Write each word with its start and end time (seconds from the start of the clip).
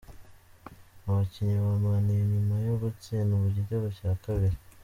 Abakinnyi 1.07 1.55
ba 1.65 1.73
Man 1.83 2.07
U 2.23 2.27
nyuma 2.31 2.55
yo 2.67 2.75
gutsindwa 2.81 3.43
igitego 3.51 3.87
cya 3.97 4.11
kabili. 4.23 4.57